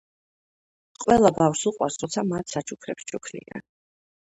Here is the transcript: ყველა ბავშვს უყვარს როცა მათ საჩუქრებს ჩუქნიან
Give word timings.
ყველა 1.03 1.31
ბავშვს 1.35 1.69
უყვარს 1.73 2.01
როცა 2.05 2.25
მათ 2.33 2.51
საჩუქრებს 2.57 3.09
ჩუქნიან 3.15 3.67